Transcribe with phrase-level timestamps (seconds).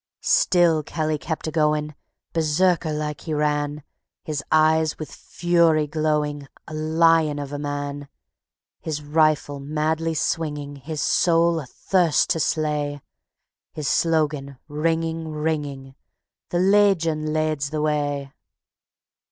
[0.25, 1.93] _Still Kelly kept agoing;
[2.33, 3.83] Berserker like he ran;
[4.23, 8.07] His eyes with fury glowing, A lion of a man;
[8.79, 13.01] His rifle madly swinging, His soul athirst to slay,
[13.73, 15.93] His slogan ringing, ringing,
[16.49, 18.33] "The Layjun lades the way!"